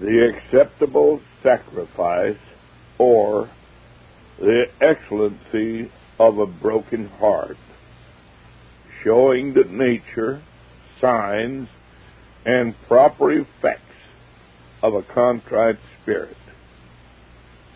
[0.00, 2.38] the acceptable sacrifice
[2.98, 3.50] or
[4.38, 7.56] the excellency of a broken heart,
[9.04, 10.42] showing the nature,
[11.00, 11.68] signs,
[12.44, 13.82] and proper effects
[14.82, 16.36] of a contrite spirit.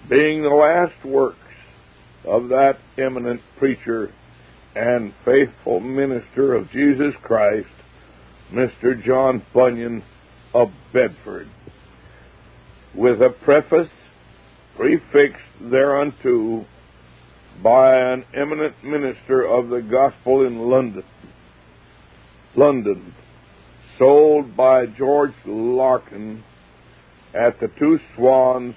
[0.09, 1.39] Being the last works
[2.25, 4.13] of that eminent preacher
[4.75, 7.69] and faithful minister of Jesus Christ,
[8.51, 9.03] Mr.
[9.03, 10.03] John Bunyan
[10.55, 11.49] of Bedford,
[12.97, 13.89] with a preface
[14.77, 16.67] prefixed thereunto
[17.63, 21.05] by an eminent minister of the gospel in London.
[22.57, 23.15] London,
[23.99, 26.43] sold by George Larkin
[27.35, 28.75] at the Two Swans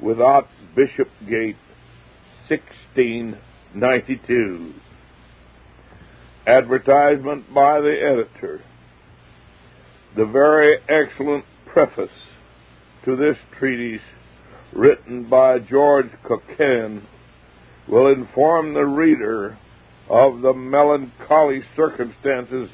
[0.00, 1.56] without Bishopgate,
[2.48, 4.74] 1692.
[6.46, 8.62] Advertisement by the editor.
[10.16, 12.08] The very excellent preface
[13.06, 14.02] to this treatise,
[14.72, 17.02] written by George Cockayne,
[17.88, 19.56] will inform the reader
[20.10, 22.68] of the melancholy circumstances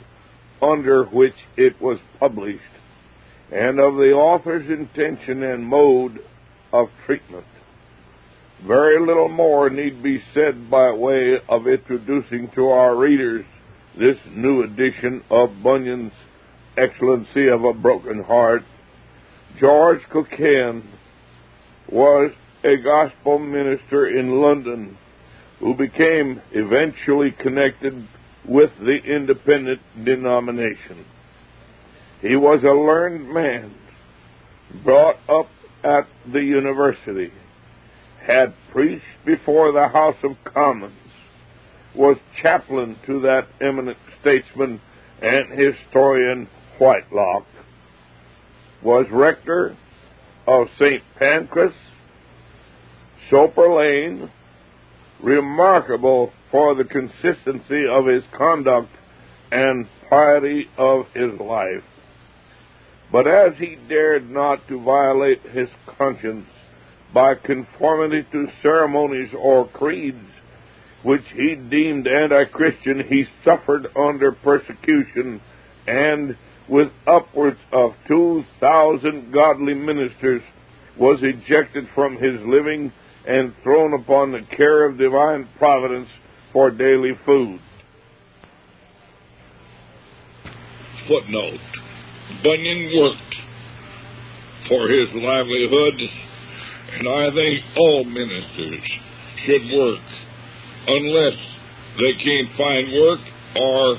[0.60, 2.62] under which it was published
[3.52, 6.18] and of the author's intention and mode
[6.72, 7.44] of treatment.
[8.66, 13.44] Very little more need be said by way of introducing to our readers
[13.98, 16.12] this new edition of Bunyan's
[16.78, 18.62] Excellency of a Broken Heart.
[19.58, 20.82] George Cockayne
[21.88, 22.32] was
[22.64, 24.96] a gospel minister in London
[25.58, 28.06] who became eventually connected
[28.44, 31.04] with the independent denomination.
[32.20, 33.74] He was a learned man,
[34.84, 35.48] brought up
[35.84, 37.32] at the university,
[38.24, 40.94] had preached before the House of Commons,
[41.94, 44.80] was chaplain to that eminent statesman
[45.20, 47.44] and historian Whitelocke,
[48.82, 49.76] was rector
[50.46, 51.02] of St.
[51.18, 51.74] Pancras,
[53.30, 54.30] Soper Lane,
[55.22, 58.90] remarkable for the consistency of his conduct
[59.50, 61.84] and piety of his life.
[63.12, 66.46] But as he dared not to violate his conscience
[67.12, 70.24] by conformity to ceremonies or creeds
[71.02, 75.40] which he deemed anti Christian, he suffered under persecution
[75.86, 76.36] and,
[76.68, 80.42] with upwards of 2,000 godly ministers,
[80.98, 82.92] was ejected from his living
[83.26, 86.08] and thrown upon the care of divine providence
[86.52, 87.60] for daily food.
[91.08, 91.60] Footnote
[92.42, 93.34] Bunyan worked
[94.68, 96.00] for his livelihood,
[96.94, 98.80] and I think all ministers
[99.44, 100.00] should work
[100.86, 101.38] unless
[101.98, 103.20] they can't find work
[103.56, 103.98] or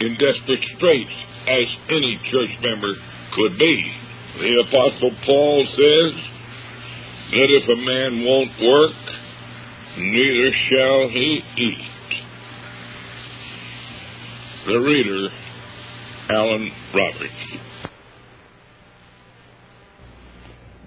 [0.00, 2.92] in desperate straits, as any church member
[3.34, 3.92] could be.
[4.38, 6.12] The Apostle Paul says
[7.30, 8.96] that if a man won't work,
[9.98, 11.92] neither shall he eat.
[14.66, 15.28] The reader
[16.30, 17.32] Alan Roberts.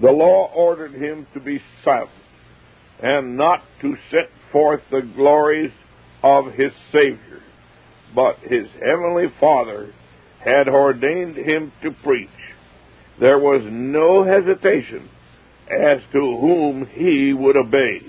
[0.02, 2.10] The law ordered him to be silent
[3.02, 5.72] and not to set forth the glories
[6.24, 7.42] of his Savior,
[8.14, 9.94] but his heavenly Father
[10.44, 12.30] had ordained him to preach.
[13.20, 15.10] There was no hesitation
[15.70, 18.02] as to whom he would obey.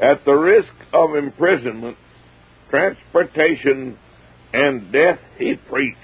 [0.00, 1.96] At the risk of imprisonment,
[2.70, 3.98] transportation,
[4.52, 5.98] and death, he preached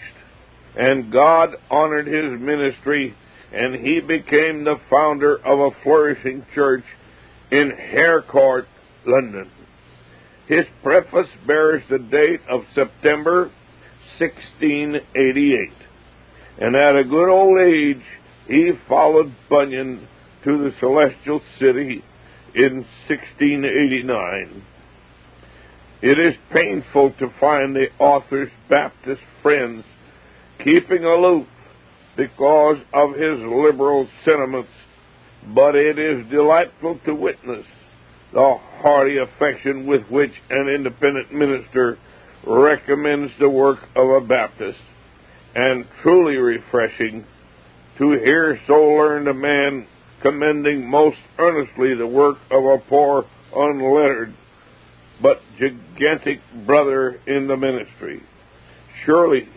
[0.76, 3.14] and God honored his ministry,
[3.52, 6.84] and he became the founder of a flourishing church
[7.50, 8.66] in Hare Court,
[9.06, 9.50] London.
[10.46, 13.50] His preface bears the date of September
[14.18, 15.70] 1688,
[16.58, 18.02] and at a good old age
[18.46, 20.06] he followed Bunyan
[20.44, 22.04] to the celestial city
[22.54, 24.64] in 1689.
[26.02, 29.84] It is painful to find the author's Baptist friends
[30.62, 31.46] keeping aloof
[32.16, 34.70] because of his liberal sentiments,
[35.54, 37.66] but it is delightful to witness
[38.32, 41.98] the hearty affection with which an independent minister
[42.46, 44.78] recommends the work of a Baptist,
[45.54, 47.24] and truly refreshing
[47.98, 49.86] to hear so learned a man
[50.22, 53.24] commending most earnestly the work of a poor,
[53.54, 54.34] unlettered,
[55.22, 58.22] but gigantic brother in the ministry.
[59.04, 59.48] Surely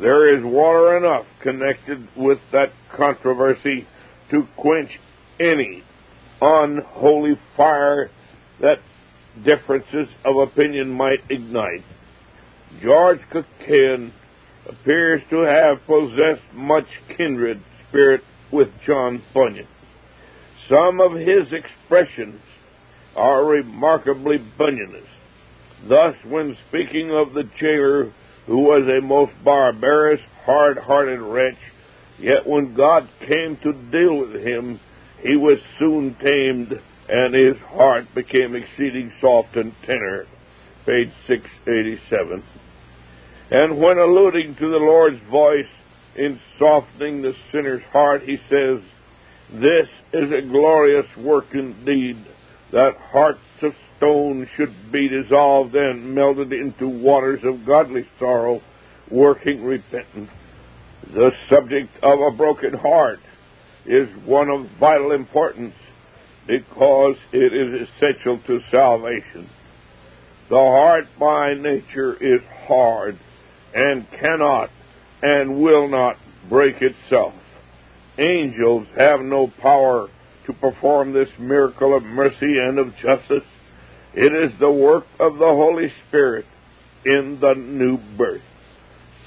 [0.00, 3.86] there is water enough connected with that controversy
[4.30, 4.90] to quench
[5.38, 5.82] any
[6.40, 8.10] unholy fire
[8.60, 8.78] that
[9.44, 11.84] differences of opinion might ignite.
[12.82, 14.12] George Cockayne
[14.68, 16.86] appears to have possessed much
[17.16, 18.22] kindred spirit
[18.52, 19.66] with John Bunyan.
[20.68, 22.40] Some of his expressions
[23.16, 25.06] are remarkably Bunyanist.
[25.88, 28.12] Thus, when speaking of the jailer
[28.46, 31.58] who was a most barbarous, hard hearted wretch,
[32.18, 34.80] yet when God came to deal with him,
[35.22, 40.26] he was soon tamed, and his heart became exceeding soft and tender.
[40.88, 42.42] Page 687.
[43.50, 45.68] And when alluding to the Lord's voice
[46.16, 48.80] in softening the sinner's heart, he says,
[49.52, 52.16] This is a glorious work indeed,
[52.72, 58.62] that hearts of stone should be dissolved and melted into waters of godly sorrow,
[59.10, 60.30] working repentance.
[61.12, 63.20] The subject of a broken heart
[63.84, 65.74] is one of vital importance
[66.46, 69.50] because it is essential to salvation.
[70.48, 73.18] The heart by nature is hard
[73.74, 74.70] and cannot
[75.22, 76.16] and will not
[76.48, 77.34] break itself.
[78.16, 80.08] Angels have no power
[80.46, 83.44] to perform this miracle of mercy and of justice.
[84.14, 86.46] It is the work of the Holy Spirit
[87.04, 88.42] in the new birth.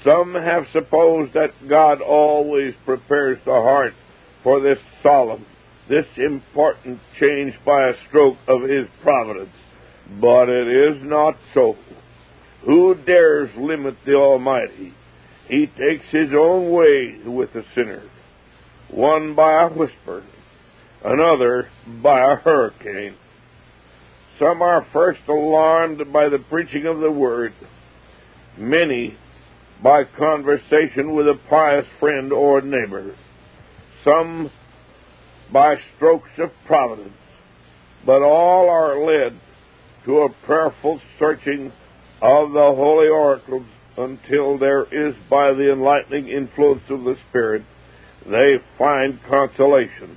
[0.04, 3.94] Some have supposed that God always prepares the heart
[4.42, 5.46] for this solemn,
[5.88, 9.54] this important change by a stroke of His providence.
[10.20, 11.76] But it is not so.
[12.64, 14.94] Who dares limit the Almighty?
[15.48, 18.02] He takes his own way with the sinner,
[18.90, 20.22] one by a whisper,
[21.04, 21.68] another
[22.02, 23.16] by a hurricane.
[24.38, 27.52] Some are first alarmed by the preaching of the word,
[28.56, 29.16] many
[29.82, 33.14] by conversation with a pious friend or neighbor,
[34.04, 34.50] some
[35.52, 37.12] by strokes of providence,
[38.06, 39.38] but all are led
[40.04, 41.72] to a prayerful searching
[42.20, 43.66] of the holy oracles
[43.96, 47.62] until there is, by the enlightening influence of the Spirit,
[48.26, 50.16] they find consolation.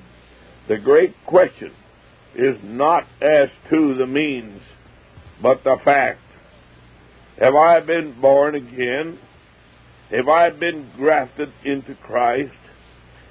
[0.68, 1.72] The great question
[2.36, 4.62] is not as to the means,
[5.42, 6.20] but the fact.
[7.40, 9.20] Have I been born again?
[10.12, 12.54] Have I been grafted into Christ?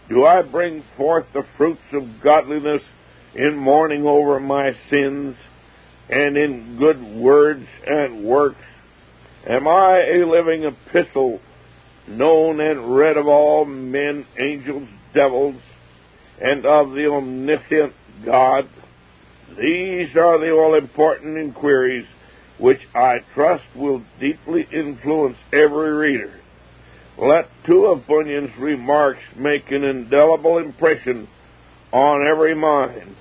[0.08, 2.82] Do I bring forth the fruits of godliness
[3.34, 5.36] in mourning over my sins
[6.08, 8.62] and in good words and works?
[9.48, 11.40] Am I a living epistle,
[12.06, 15.60] known and read of all men, angels, devils,
[16.40, 17.92] and of the omniscient
[18.24, 18.68] God?
[19.60, 22.06] These are the all important inquiries
[22.58, 26.40] which I trust will deeply influence every reader.
[27.18, 31.28] Let two of Bunyan's remarks make an indelible impression
[31.92, 33.14] on every mind.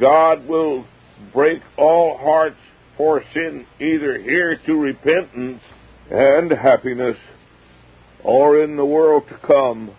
[0.00, 0.86] God will
[1.32, 2.56] break all hearts
[2.96, 5.60] for sin either here to repentance
[6.10, 7.16] and happiness,
[8.22, 9.94] or in the world to come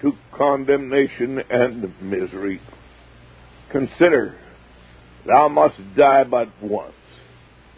[0.00, 2.60] to condemnation and misery.
[3.70, 4.36] Consider,
[5.26, 6.94] thou must die but once.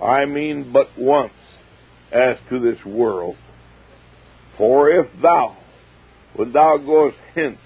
[0.02, 1.32] I mean but once
[2.12, 3.36] as to this world.
[4.56, 5.56] For if thou,
[6.34, 7.58] when thou goest hence,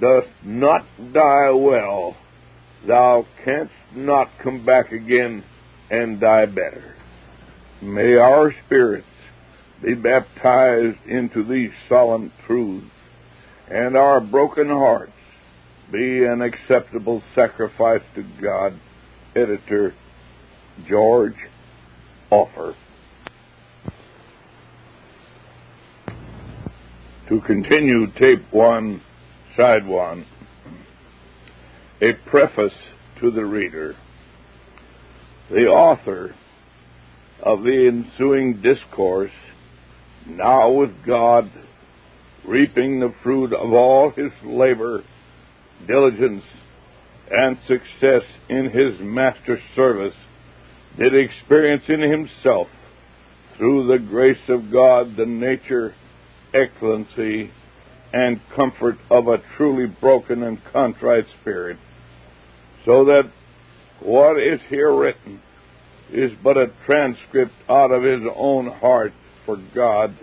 [0.00, 2.16] dost not die well,
[2.86, 5.44] thou canst not come back again
[5.90, 6.94] and die better.
[7.82, 9.06] May our spirits
[9.82, 12.86] be baptized into these solemn truths,
[13.68, 15.12] and our broken hearts
[15.90, 18.78] be an acceptable sacrifice to God.
[19.34, 19.94] Editor
[20.88, 21.36] George
[22.30, 22.74] Offor.
[27.28, 29.00] To continue tape one,
[29.56, 30.26] side one
[32.00, 32.72] a preface
[33.20, 33.94] to the reader.
[35.50, 36.34] The author
[37.42, 39.32] of the ensuing discourse,
[40.26, 41.50] now with God,
[42.46, 45.02] reaping the fruit of all his labor,
[45.86, 46.44] diligence,
[47.30, 50.14] and success in his master's service,
[50.98, 52.68] did experience in himself,
[53.56, 55.94] through the grace of God, the nature,
[56.54, 57.50] excellency,
[58.12, 61.78] and comfort of a truly broken and contrite spirit
[62.84, 63.30] so that
[64.00, 65.40] what is here written
[66.12, 69.12] is but a transcript out of his own heart
[69.46, 70.16] for God,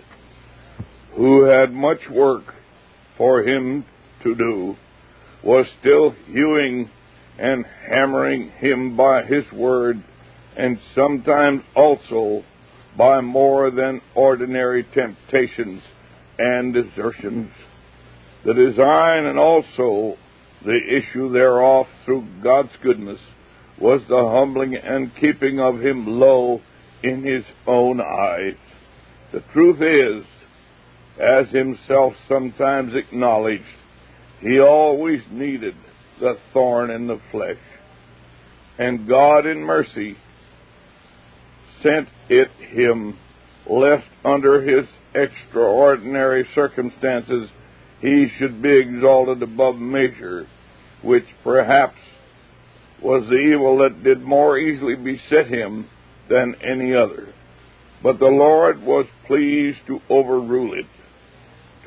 [1.14, 2.54] who had much work
[3.16, 3.84] for him
[4.22, 4.76] to do,
[5.42, 6.90] was still hewing
[7.38, 10.02] and hammering him by his word,
[10.56, 12.42] and sometimes also
[12.96, 15.82] by more than ordinary temptations
[16.38, 17.50] and desertions.
[18.44, 20.16] The design and also
[20.64, 23.20] the issue thereof through God's goodness
[23.78, 26.60] was the humbling and keeping of him low
[27.02, 28.56] in his own eyes.
[29.32, 30.24] The truth is
[31.20, 33.64] as himself sometimes acknowledged,
[34.40, 35.74] he always needed
[36.20, 37.58] the thorn in the flesh.
[38.78, 40.16] And God in mercy
[41.82, 43.16] sent it him,
[43.68, 47.50] lest under his extraordinary circumstances
[48.00, 50.46] he should be exalted above measure,
[51.02, 51.98] which perhaps
[53.02, 55.88] was the evil that did more easily beset him
[56.28, 57.32] than any other.
[58.02, 60.86] But the Lord was pleased to overrule it,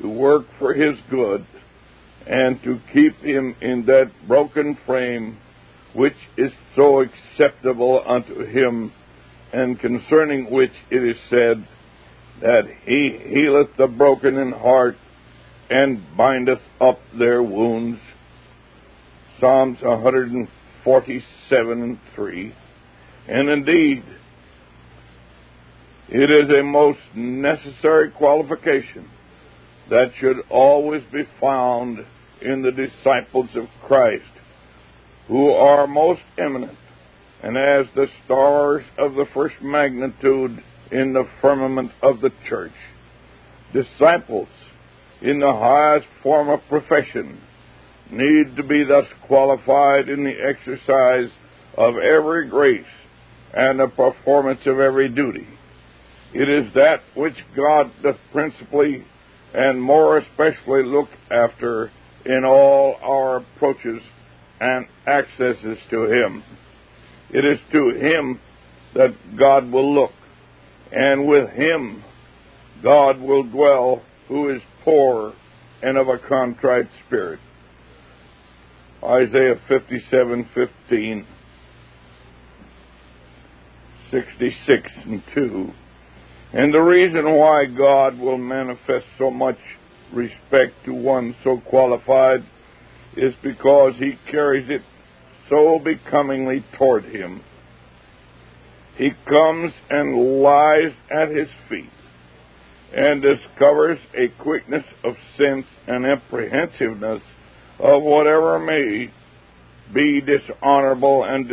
[0.00, 1.46] to work for his good,
[2.26, 5.38] and to keep him in that broken frame
[5.94, 8.92] which is so acceptable unto him,
[9.52, 11.66] and concerning which it is said,
[12.40, 14.96] that he healeth the broken in heart
[15.72, 17.98] and bindeth up their wounds.
[19.40, 22.54] Psalms 147 and 3.
[23.28, 24.04] And indeed,
[26.10, 29.08] it is a most necessary qualification
[29.88, 32.04] that should always be found
[32.42, 34.24] in the disciples of Christ,
[35.26, 36.76] who are most eminent,
[37.42, 42.72] and as the stars of the first magnitude in the firmament of the church.
[43.72, 44.48] Disciples
[45.22, 47.40] in the highest form of profession
[48.10, 51.30] need to be thus qualified in the exercise
[51.76, 52.84] of every grace
[53.54, 55.46] and the performance of every duty.
[56.34, 59.04] It is that which God doth principally
[59.54, 61.90] and more especially look after
[62.24, 64.02] in all our approaches
[64.60, 66.42] and accesses to Him.
[67.30, 68.40] It is to Him
[68.94, 70.12] that God will look
[70.92, 72.04] and with him
[72.82, 75.34] God will dwell who is poor
[75.82, 77.40] and of a contrite spirit.
[79.02, 81.26] Isaiah 57:15
[84.10, 85.72] 66 and 2.
[86.52, 89.58] And the reason why God will manifest so much
[90.12, 92.44] respect to one so qualified
[93.16, 94.82] is because he carries it
[95.48, 97.42] so becomingly toward him
[98.96, 101.90] he comes and lies at his feet
[102.94, 107.22] and discovers a quickness of sense and apprehensiveness
[107.78, 109.10] of whatever may
[109.94, 111.48] be dishonorable and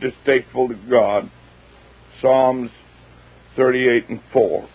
[0.00, 1.30] distasteful to God.
[2.20, 2.70] Psalms
[3.56, 4.68] 38 and 4.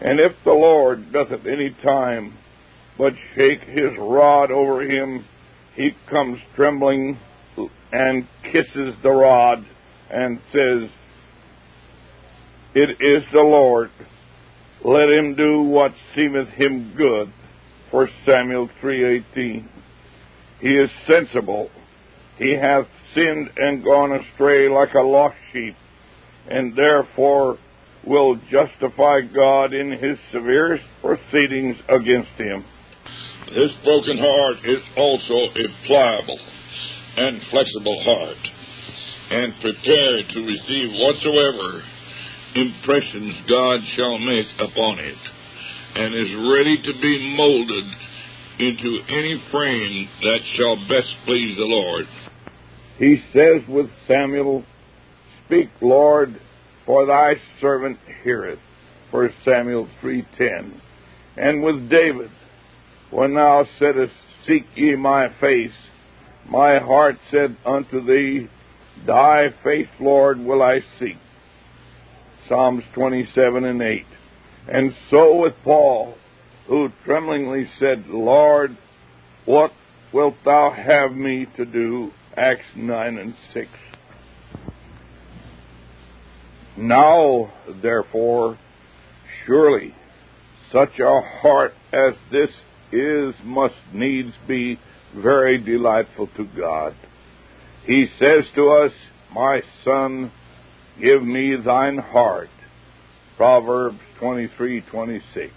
[0.00, 2.36] And if the Lord doth at any time
[2.98, 5.24] but shake his rod over him,
[5.74, 7.18] he comes trembling
[7.92, 9.64] and kisses the rod
[10.10, 10.90] and says,
[12.74, 13.90] It is the Lord.
[14.84, 17.32] Let him do what seemeth him good.
[17.90, 19.66] 1 Samuel 3.18
[20.60, 21.70] He is sensible.
[22.38, 25.74] He hath sinned and gone astray like a lost sheep,
[26.48, 27.58] and therefore
[28.06, 32.64] will justify God in his severest proceedings against him.
[33.48, 36.38] His broken heart is also a pliable
[37.16, 38.42] and flexible heart
[39.30, 41.82] and prepared to receive whatsoever
[42.56, 45.18] impressions God shall make upon it,
[45.94, 47.84] and is ready to be molded
[48.58, 52.06] into any frame that shall best please the Lord.
[52.98, 54.64] He says with Samuel,
[55.44, 56.40] Speak, Lord,
[56.86, 58.58] for thy servant heareth.
[59.10, 60.80] 1 Samuel 3.10.
[61.36, 62.30] And with David,
[63.10, 64.12] when thou saidst,
[64.46, 65.72] Seek ye my face,
[66.48, 68.48] my heart said unto thee,
[69.06, 71.16] Thy face, Lord, will I seek.
[72.48, 74.04] Psalms 27 and 8.
[74.68, 76.14] And so with Paul,
[76.66, 78.76] who tremblingly said, Lord,
[79.44, 79.72] what
[80.12, 82.10] wilt thou have me to do?
[82.36, 83.68] Acts 9 and 6.
[86.76, 88.58] Now, therefore,
[89.46, 89.94] surely
[90.72, 92.50] such a heart as this
[92.92, 94.78] is must needs be
[95.14, 96.94] very delightful to God.
[97.86, 98.92] He says to us,
[99.32, 100.30] My son,
[101.00, 102.50] give me thine heart.
[103.36, 105.50] Proverbs 23:26.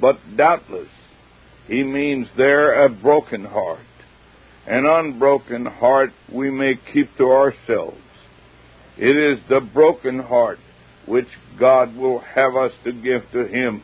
[0.00, 0.88] But doubtless
[1.70, 3.78] he means there a broken heart.
[4.66, 7.96] An unbroken heart we may keep to ourselves.
[8.98, 10.58] It is the broken heart
[11.06, 11.28] which
[11.58, 13.82] God will have us to give to him.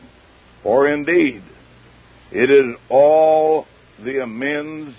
[0.63, 1.43] For indeed,
[2.31, 3.65] it is all
[4.03, 4.93] the amends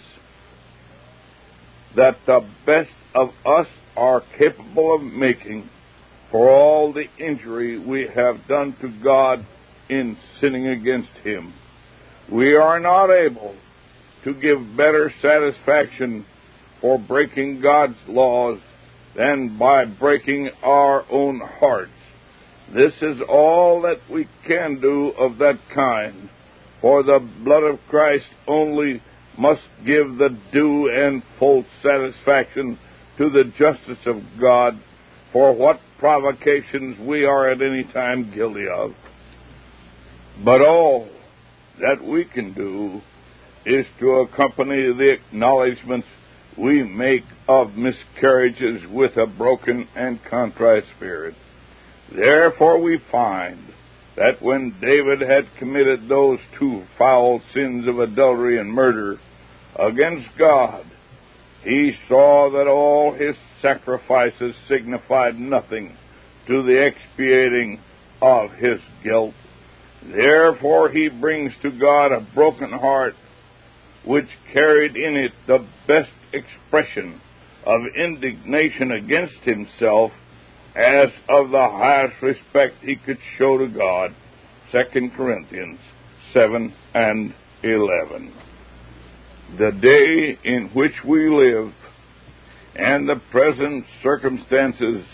[1.95, 3.67] that the best of us
[3.99, 5.69] are capable of making
[6.31, 9.45] for all the injury we have done to God
[9.89, 11.53] in sinning against Him.
[12.31, 13.57] We are not able
[14.25, 16.25] to give better satisfaction
[16.81, 18.61] for breaking God's laws
[19.17, 21.91] than by breaking our own hearts
[22.73, 26.29] This is all that we can do of that kind,
[26.83, 29.03] for the blood of Christ only
[29.39, 32.79] must give the due and full satisfaction
[33.19, 34.81] to the justice of God
[35.33, 38.93] for what provocations we are at any time guilty of.
[40.45, 41.09] But all
[41.81, 43.01] that we can do
[43.67, 46.07] is to accompany the acknowledgments
[46.57, 51.35] we make of miscarriages with a broken and contrite spirit.
[52.15, 53.59] Therefore we find
[54.17, 59.19] that when David had committed those two foul sins of adultery and murder
[59.79, 60.85] against God,
[61.63, 65.97] he saw that all his sacrifices signified nothing
[66.47, 67.81] to the expiating
[68.23, 69.35] of his guilt.
[70.03, 73.15] Therefore he brings to God a broken heart,
[74.05, 77.21] which carried in it the best expression
[77.67, 80.13] of indignation against himself
[80.75, 84.15] as of the highest respect he could show to God.
[84.73, 85.81] 2 Corinthians
[86.33, 88.33] 7 and 11.
[89.57, 91.73] The day in which we live
[92.77, 95.07] and the present circumstances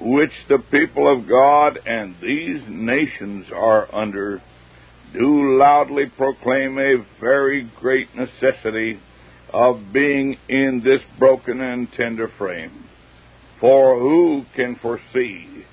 [0.00, 4.42] which the people of God and these nations are under
[5.14, 9.00] do loudly proclaim a very great necessity
[9.52, 12.84] of being in this broken and tender frame.
[13.60, 15.64] For who can foresee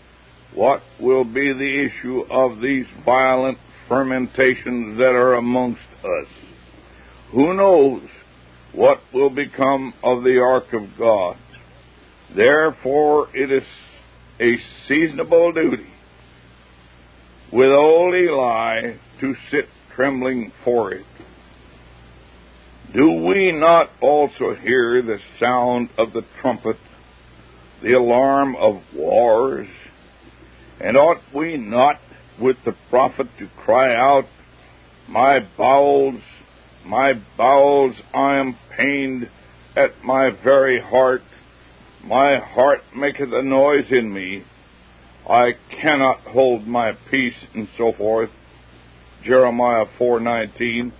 [0.53, 3.57] what will be the issue of these violent
[3.89, 6.44] fermentations that are amongst us?
[7.31, 8.03] Who knows
[8.73, 11.37] what will become of the ark of God?
[12.35, 13.63] Therefore, it is
[14.39, 15.87] a seasonable duty
[17.51, 19.65] with old Eli to sit
[19.95, 21.05] trembling for it.
[22.93, 26.77] Do we not also hear the sound of the trumpet
[27.81, 29.67] the alarm of wars?
[30.79, 31.95] And ought we not
[32.39, 34.25] with the prophet to cry out,
[35.07, 36.21] My bowels,
[36.85, 39.29] my bowels, I am pained
[39.75, 41.21] at my very heart.
[42.03, 44.43] My heart maketh a noise in me.
[45.27, 48.29] I cannot hold my peace, and so forth.
[49.23, 50.91] Jeremiah 4:19.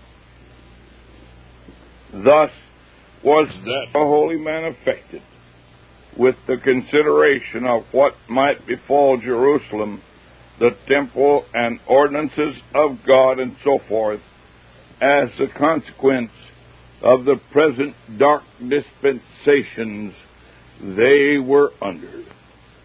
[2.11, 2.51] Thus
[3.23, 5.21] was that the holy man affected
[6.17, 10.01] with the consideration of what might befall Jerusalem,
[10.59, 14.21] the temple and ordinances of God, and so forth,
[15.01, 16.31] as a consequence
[17.01, 20.13] of the present dark dispensations
[20.81, 22.23] they were under.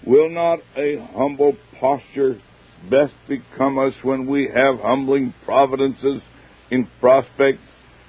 [0.07, 2.41] Will not a humble posture
[2.89, 6.23] best become us when we have humbling providences
[6.71, 7.59] in prospect,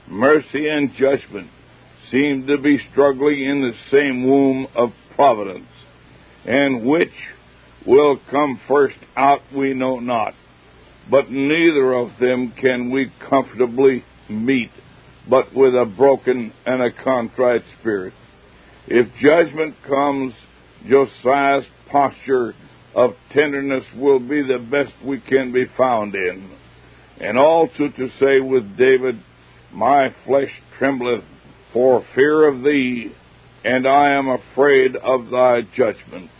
[0.07, 1.49] mercy and judgment
[2.11, 5.67] seem to be struggling in the same womb of providence,
[6.45, 7.13] and which
[7.85, 10.33] will come first out we know not.
[11.09, 14.71] But neither of them can we comfortably meet,
[15.29, 18.13] but with a broken and a contrite spirit.
[18.87, 20.33] If judgment comes,
[20.87, 22.53] Josiah's posture
[22.95, 26.51] of tenderness will be the best we can be found in.
[27.19, 29.21] And also to say with David,
[29.71, 31.23] My flesh trembleth
[31.71, 33.11] for fear of thee,
[33.63, 36.33] and I am afraid of thy judgments.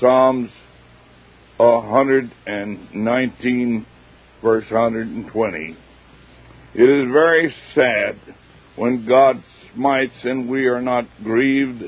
[0.00, 0.50] Psalms
[1.60, 3.86] 119,
[4.42, 5.76] verse 120.
[6.74, 8.16] It is very sad
[8.76, 9.42] when God
[9.74, 11.84] smites and we are not grieved,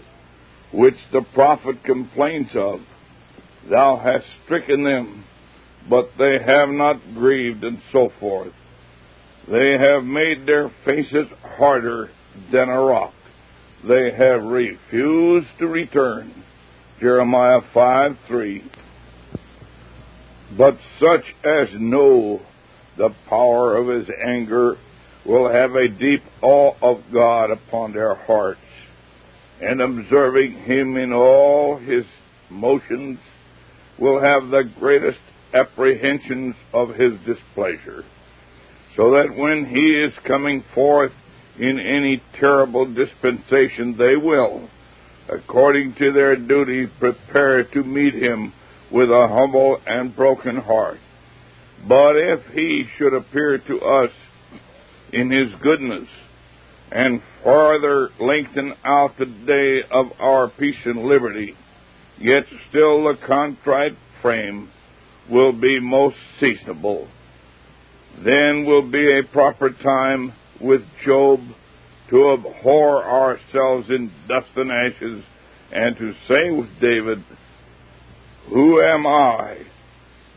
[0.72, 2.80] which the prophet complains of.
[3.70, 5.24] Thou hast stricken them,
[5.88, 8.52] but they have not grieved, and so forth.
[9.50, 12.10] They have made their faces harder
[12.52, 13.14] than a rock
[13.86, 16.44] they have refused to return.
[17.00, 18.70] Jeremiah 5 3.
[20.56, 22.42] But such as know
[22.96, 24.76] the power of his anger
[25.24, 28.60] will have a deep awe of God upon their hearts,
[29.60, 32.04] and observing him in all his
[32.50, 33.18] motions
[33.98, 35.20] will have the greatest
[35.54, 38.04] apprehensions of his displeasure,
[38.96, 41.12] so that when he is coming forth
[41.58, 44.68] in any terrible dispensation, they will,
[45.28, 48.52] according to their duty, prepare to meet him
[48.92, 50.98] with a humble and broken heart.
[51.88, 54.10] But if he should appear to us
[55.12, 56.08] in his goodness
[56.90, 61.56] and farther lengthen out the day of our peace and liberty,
[62.18, 64.68] yet still the contrite frame
[65.30, 67.08] will be most seasonable.
[68.24, 71.40] Then will be a proper time with Job
[72.10, 75.24] to abhor ourselves in dust and ashes,
[75.72, 77.24] and to say with David,
[78.48, 79.58] Who am I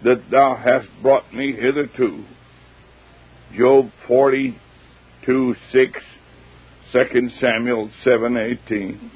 [0.06, 2.24] that thou hast brought me hitherto.
[3.58, 5.92] Job 42 6,
[6.92, 8.38] 2 Samuel 7
[8.68, 9.12] 18.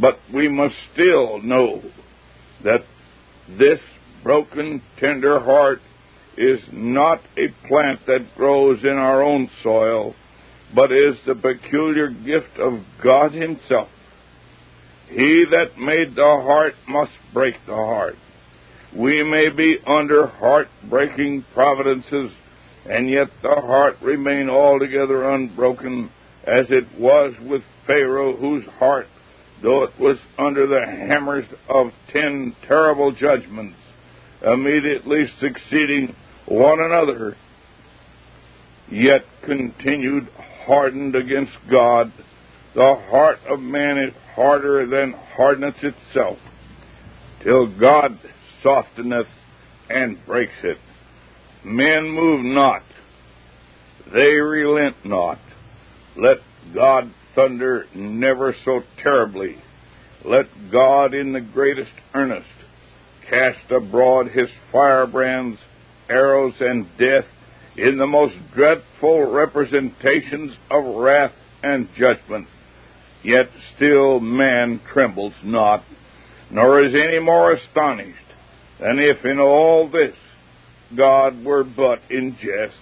[0.00, 1.82] But we must still know
[2.64, 2.80] that
[3.58, 3.78] this
[4.22, 5.80] broken, tender heart
[6.36, 10.14] is not a plant that grows in our own soil,
[10.74, 13.88] but is the peculiar gift of God Himself.
[15.10, 18.16] He that made the heart must break the heart.
[18.96, 22.30] We may be under heart-breaking providences,
[22.88, 26.10] and yet the heart remain altogether unbroken,
[26.44, 29.06] as it was with Pharaoh, whose heart,
[29.62, 33.76] though it was under the hammers of ten terrible judgments,
[34.42, 36.14] immediately succeeding
[36.46, 37.36] one another,
[38.90, 40.28] yet continued
[40.66, 42.12] hardened against God.
[42.74, 46.38] The heart of man is harder than hardness itself,
[47.42, 48.18] till God
[48.62, 49.26] softeneth
[49.88, 50.78] and breaks it.
[51.64, 52.82] Men move not,
[54.14, 55.40] they relent not.
[56.16, 56.38] Let
[56.74, 59.56] God thunder never so terribly.
[60.24, 62.46] Let God in the greatest earnest
[63.28, 65.58] cast abroad his firebrands,
[66.08, 67.24] arrows, and death
[67.76, 72.46] in the most dreadful representations of wrath and judgment.
[73.22, 75.84] Yet still man trembles not,
[76.50, 78.16] nor is any more astonished
[78.80, 80.16] than if in all this
[80.96, 82.80] God were but in jest,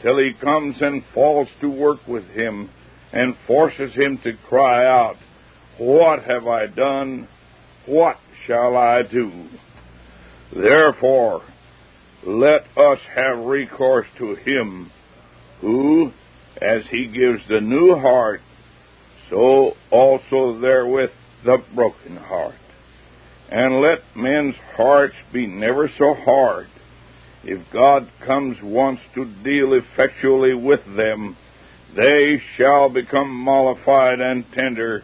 [0.00, 2.70] till he comes and falls to work with him
[3.12, 5.16] and forces him to cry out,
[5.78, 7.28] What have I done?
[7.86, 9.48] What shall I do?
[10.54, 11.42] Therefore,
[12.26, 14.90] let us have recourse to him
[15.60, 16.12] who,
[16.62, 18.40] as he gives the new heart,
[19.34, 21.10] so also therewith
[21.44, 22.54] the broken heart.
[23.50, 26.68] And let men's hearts be never so hard.
[27.42, 31.36] If God comes once to deal effectually with them,
[31.96, 35.02] they shall become mollified and tender,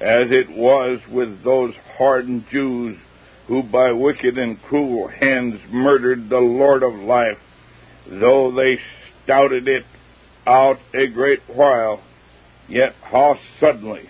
[0.00, 2.98] as it was with those hardened Jews
[3.46, 7.38] who by wicked and cruel hands murdered the Lord of life,
[8.08, 8.78] though they
[9.24, 9.84] stouted it
[10.46, 12.00] out a great while.
[12.70, 14.08] Yet how suddenly,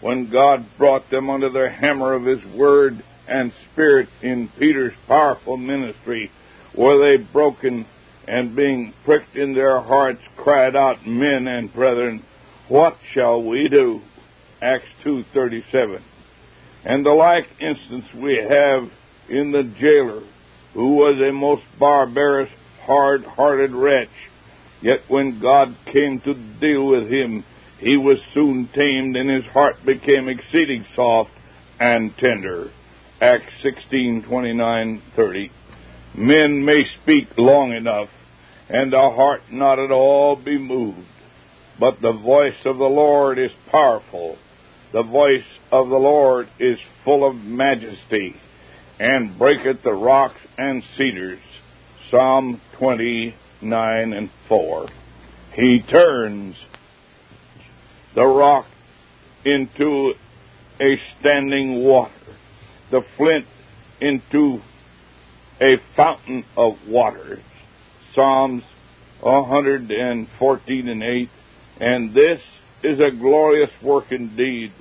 [0.00, 5.56] when God brought them under the hammer of His word and spirit in Peter's powerful
[5.56, 6.30] ministry,
[6.76, 7.86] were they broken
[8.26, 12.24] and being pricked in their hearts cried out, Men and brethren,
[12.68, 14.00] what shall we do?
[14.60, 16.00] Acts 2.37.
[16.84, 18.90] And the like instance we have
[19.28, 20.22] in the jailer,
[20.74, 22.50] who was a most barbarous,
[22.82, 24.08] hard-hearted wretch.
[24.82, 27.44] Yet when God came to deal with him,
[27.80, 31.30] he was soon tamed, and his heart became exceeding soft
[31.78, 32.70] and tender.
[33.20, 35.50] Acts 16:29-30.
[36.14, 38.08] Men may speak long enough,
[38.68, 41.06] and the heart not at all be moved,
[41.78, 44.38] but the voice of the Lord is powerful
[44.92, 48.34] the voice of the Lord is full of majesty,
[48.98, 51.38] and breaketh the rocks and cedars.
[52.10, 54.88] Psalm 29 and 4.
[55.54, 56.56] He turns
[58.14, 58.66] the rock
[59.44, 60.14] into
[60.80, 62.12] a standing water,
[62.90, 63.46] the flint
[64.00, 64.60] into
[65.60, 67.42] a fountain of waters.
[68.14, 68.62] Psalms
[69.20, 71.30] 114 and 8.
[71.80, 72.40] And this
[72.82, 74.72] is a glorious work indeed,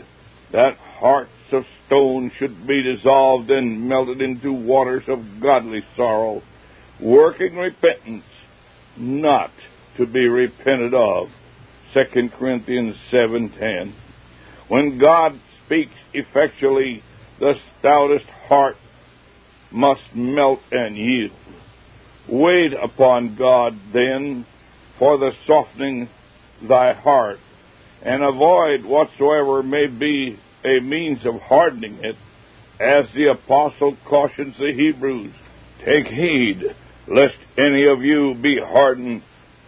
[0.52, 6.42] that hearts of stone should be dissolved and melted into waters of godly sorrow,
[7.02, 8.24] working repentance,
[8.98, 9.52] not
[9.98, 11.28] to be repented of.
[11.94, 13.94] 2 Corinthians 7:10.
[14.68, 17.04] When God speaks effectually,
[17.40, 18.78] the stoutest heart
[19.72, 21.32] must melt and yield.
[22.28, 24.46] Wait upon God then
[24.98, 26.10] for the softening
[26.68, 27.40] thy heart
[28.02, 32.16] and avoid whatsoever may be a means of hardening it,
[32.80, 35.34] as the apostle cautions the Hebrews,
[35.86, 36.64] take heed
[37.08, 39.22] lest any of you be hardened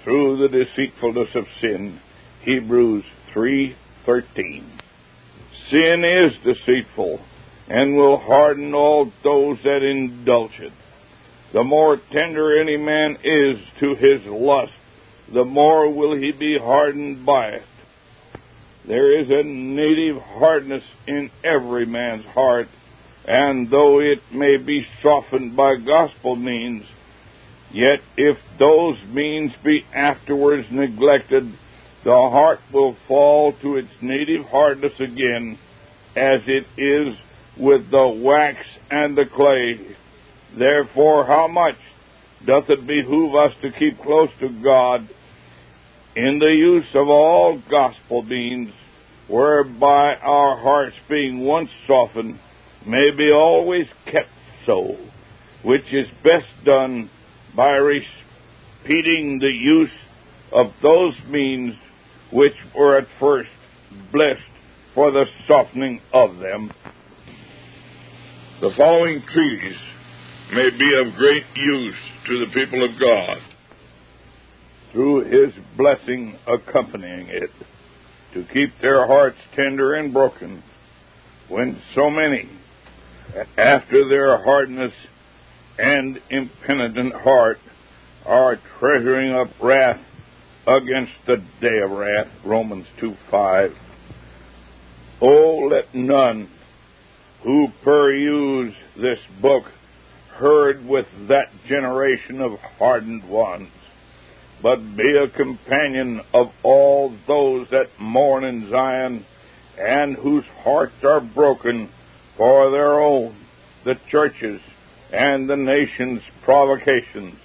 [0.04, 2.00] through the deceitfulness of sin.
[2.44, 4.64] Hebrews 3:13.
[5.70, 7.22] Sin is deceitful
[7.70, 10.74] and will harden all those that indulge it.
[11.54, 14.74] The more tender any man is to his lust,
[15.32, 17.64] the more will he be hardened by it.
[18.88, 22.68] There is a native hardness in every man's heart,
[23.26, 26.84] and though it may be softened by gospel means,
[27.72, 31.54] yet if those means be afterwards neglected,
[32.04, 35.58] the heart will fall to its native hardness again,
[36.16, 37.16] as it is
[37.58, 38.58] with the wax
[38.90, 39.96] and the clay.
[40.58, 41.76] Therefore, how much
[42.46, 45.08] doth it behoove us to keep close to God
[46.16, 48.74] in the use of all gospel means,
[49.28, 52.40] whereby our hearts being once softened
[52.86, 54.30] may be always kept
[54.66, 54.98] so,
[55.64, 57.10] which is best done
[57.56, 59.92] by repeating the use
[60.52, 61.76] of those means
[62.32, 63.50] which were at first
[64.12, 64.42] blessed
[64.94, 66.72] for the softening of them.
[68.62, 69.78] The following treaties
[70.54, 71.96] may be of great use
[72.28, 73.38] to the people of God.
[74.92, 77.50] Through his blessing accompanying it,
[78.34, 80.64] to keep their hearts tender and broken,
[81.50, 82.50] when so many,
[83.58, 84.94] after their hardness
[85.78, 87.60] and impenitent heart,
[88.26, 90.00] are treasuring up wrath
[90.68, 92.28] against the day of wrath.
[92.46, 93.72] Romans 2 5.
[95.22, 96.50] Oh, let none
[97.44, 99.64] who peruse this book
[100.36, 103.70] herd with that generation of hardened ones,
[104.62, 109.26] but be a companion of all those that mourn in Zion
[109.78, 111.90] and whose hearts are broken
[112.38, 113.36] for their own,
[113.86, 114.62] the churches,
[115.12, 117.36] and the nation's provocations,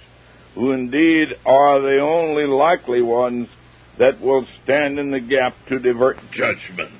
[0.57, 3.47] who indeed are the only likely ones
[3.99, 6.95] that will stand in the gap to divert judgments.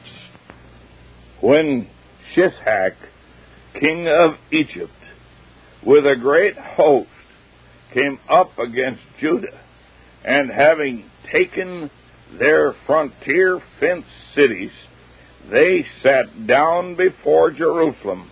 [1.41, 1.89] When
[2.35, 2.93] Shishak,
[3.79, 4.91] king of Egypt,
[5.83, 7.09] with a great host,
[7.93, 9.59] came up against Judah,
[10.23, 11.89] and having taken
[12.37, 14.71] their frontier fenced cities,
[15.49, 18.29] they sat down before Jerusalem,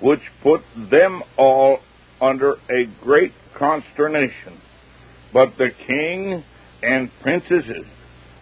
[0.00, 1.80] which put them all
[2.20, 4.60] under a great consternation.
[5.32, 6.44] But the king
[6.82, 7.86] and princesses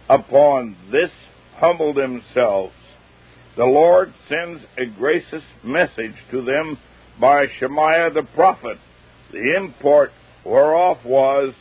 [0.09, 1.11] upon this
[1.55, 2.73] humbled themselves.
[3.57, 6.77] The Lord sends a gracious message to them
[7.19, 8.77] by Shemaiah the prophet,
[9.31, 10.11] the import
[10.43, 11.53] whereof was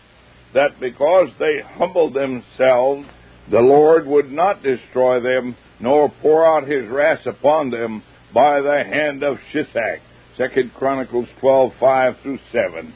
[0.52, 3.06] that because they humbled themselves,
[3.50, 8.82] the Lord would not destroy them, nor pour out his wrath upon them by the
[8.84, 10.00] hand of Shishak.
[10.36, 12.92] Second Chronicles twelve five through seven.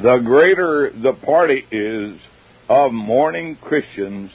[0.00, 2.20] The greater the party is
[2.68, 4.30] of mourning Christians,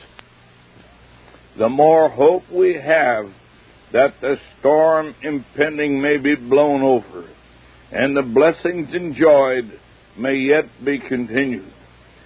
[1.57, 3.31] the more hope we have
[3.93, 7.29] that the storm impending may be blown over,
[7.91, 9.79] and the blessings enjoyed
[10.17, 11.71] may yet be continued.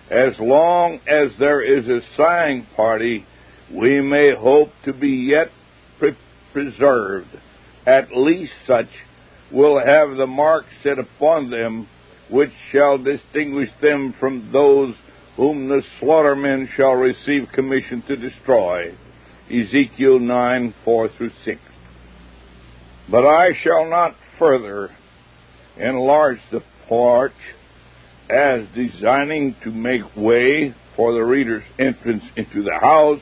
[0.10, 3.26] As long as there is a sighing party,
[3.72, 5.52] we may hope to be yet
[6.00, 6.17] pre-
[6.52, 7.30] preserved.
[7.86, 8.89] At least such
[9.52, 11.88] will have the mark set upon them
[12.30, 14.96] which shall distinguish them from those
[15.36, 18.96] whom the slaughtermen shall receive commission to destroy.
[19.50, 21.60] Ezekiel 9 4 through 6.
[23.10, 24.91] But I shall not further
[25.78, 27.34] enlarge the porch
[28.30, 33.22] as designing to make way for the reader's entrance into the house,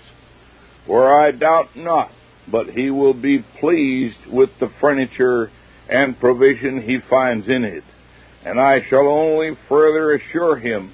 [0.85, 2.11] where I doubt not
[2.51, 5.51] but he will be pleased with the furniture
[5.89, 7.83] and provision he finds in it.
[8.45, 10.93] And I shall only further assure him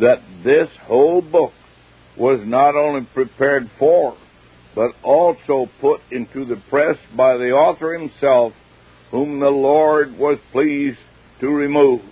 [0.00, 1.52] that this whole book
[2.16, 4.16] was not only prepared for,
[4.74, 8.52] but also put into the press by the author himself,
[9.10, 10.98] whom the Lord was pleased
[11.40, 12.02] to remove,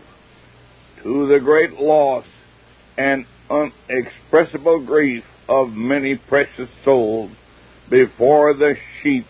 [1.02, 2.24] to the great loss
[2.96, 7.30] and unexpressible grief of many precious souls
[7.90, 9.28] before the sheets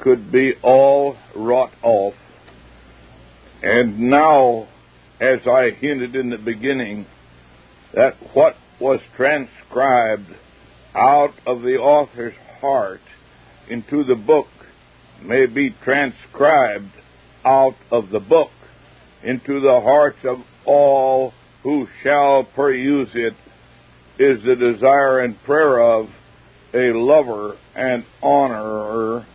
[0.00, 2.14] could be all wrought off.
[3.62, 4.68] And now,
[5.20, 7.06] as I hinted in the beginning,
[7.94, 10.30] that what was transcribed
[10.94, 13.00] out of the author's heart
[13.68, 14.46] into the book
[15.22, 16.92] may be transcribed
[17.44, 18.50] out of the book
[19.22, 23.34] into the hearts of all who shall peruse it
[24.18, 26.08] is the desire and prayer of
[26.74, 29.26] a lover and honorer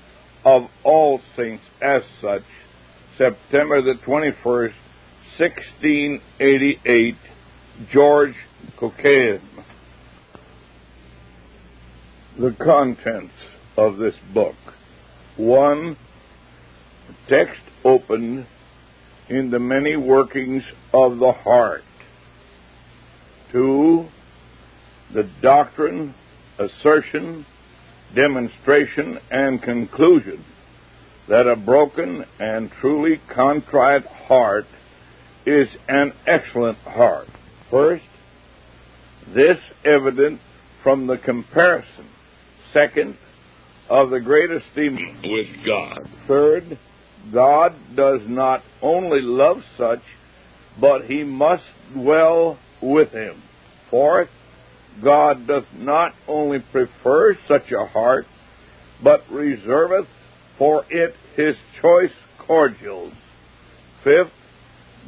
[0.45, 2.43] of all saints as such,
[3.17, 4.73] September the 21st,
[5.37, 7.15] 1688,
[7.91, 8.35] George
[8.79, 9.41] Cockayne.
[12.39, 13.33] The contents
[13.77, 14.55] of this book.
[15.37, 15.97] One,
[17.29, 18.45] text opened
[19.29, 21.83] in the many workings of the heart.
[23.51, 24.07] Two,
[25.13, 26.13] the doctrine
[26.63, 27.45] assertion,
[28.15, 30.43] demonstration, and conclusion
[31.27, 34.65] that a broken and truly contrite heart
[35.45, 37.27] is an excellent heart.
[37.71, 38.03] First,
[39.33, 40.39] this evident
[40.83, 42.07] from the comparison.
[42.73, 43.17] Second,
[43.89, 46.09] of the great esteem with God.
[46.27, 46.77] Third,
[47.31, 50.01] God does not only love such,
[50.79, 53.41] but he must dwell with him.
[53.89, 54.29] Fourth,
[55.01, 58.25] God doth not only prefer such a heart,
[59.03, 60.07] but reserveth
[60.57, 63.13] for it his choice cordials.
[64.03, 64.31] Fifth,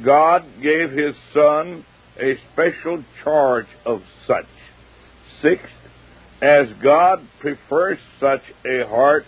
[0.04, 1.86] God gave his Son
[2.20, 4.46] a special charge of such.
[5.42, 5.66] Sixth,
[6.42, 9.26] as God prefers such a heart,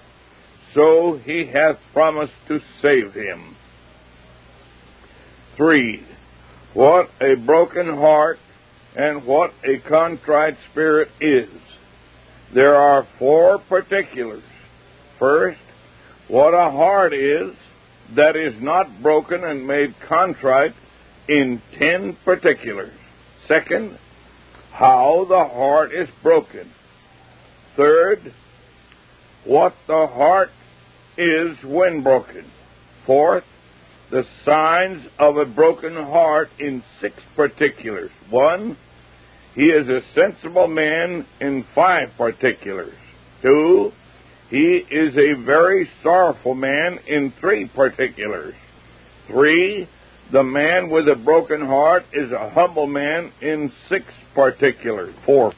[0.73, 3.55] so he hath promised to save him.
[5.55, 6.03] Three,
[6.73, 8.37] what a broken heart
[8.97, 11.49] and what a contrite spirit is.
[12.53, 14.43] There are four particulars.
[15.19, 15.59] First,
[16.27, 17.53] what a heart is
[18.15, 20.73] that is not broken and made contrite
[21.29, 22.93] in ten particulars.
[23.47, 23.99] Second,
[24.71, 26.71] how the heart is broken.
[27.75, 28.33] Third,
[29.45, 30.49] what the heart
[31.17, 32.45] is when broken.
[33.05, 33.43] Fourth,
[34.09, 38.11] the signs of a broken heart in six particulars.
[38.29, 38.77] One,
[39.57, 42.93] he is a sensible man in five particulars.
[43.41, 43.91] Two,
[44.51, 48.53] he is a very sorrowful man in three particulars.
[49.27, 49.89] Three,
[50.31, 55.15] the man with a broken heart is a humble man in six particulars.
[55.25, 55.53] Four,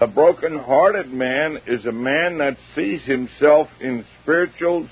[0.00, 4.88] a broken-hearted man is a man that sees himself in spirituals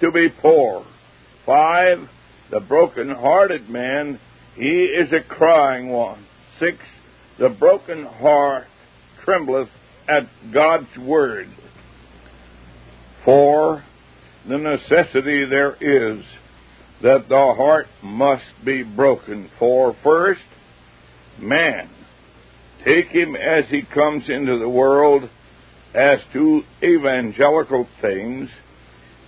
[0.00, 0.84] to be poor.
[1.44, 1.98] Five,
[2.50, 4.18] the broken-hearted man,
[4.56, 6.24] he is a crying one.
[6.58, 6.78] Six,
[7.38, 8.66] the broken heart
[9.24, 9.68] trembleth
[10.08, 11.48] at God's word.
[13.24, 13.84] For
[14.48, 16.24] the necessity there is
[17.02, 19.50] that the heart must be broken.
[19.58, 20.40] For first,
[21.38, 21.90] man
[22.84, 25.28] Take him as he comes into the world
[25.94, 28.48] as to evangelical things,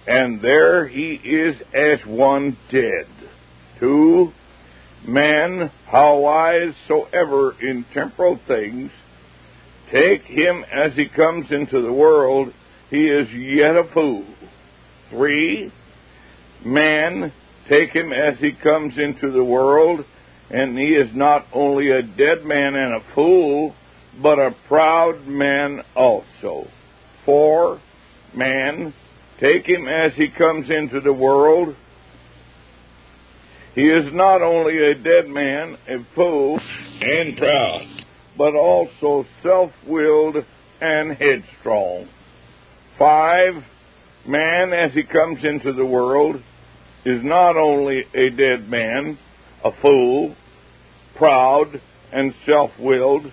[0.07, 3.07] and there he is as one dead.
[3.81, 4.33] Two,
[5.07, 8.91] man, how wise soever in temporal things,
[9.93, 12.53] take him as he comes into the world,
[12.91, 14.25] he is yet a fool.
[15.11, 15.73] Three,
[16.65, 17.33] man,
[17.69, 20.05] take him as he comes into the world,
[20.51, 23.75] and he is not only a dead man and a fool,
[24.23, 26.67] but a proud man also.
[27.25, 27.81] Four,
[28.35, 28.93] man,
[29.39, 31.75] take him as he comes into the world.
[33.75, 36.59] He is not only a dead man, a fool,
[37.01, 37.87] and proud,
[38.37, 40.37] but also self willed
[40.81, 42.09] and headstrong.
[42.99, 43.63] Five,
[44.27, 46.37] man as he comes into the world
[47.05, 49.19] is not only a dead man,
[49.65, 50.35] a fool,
[51.17, 51.81] proud,
[52.13, 53.31] and self willed,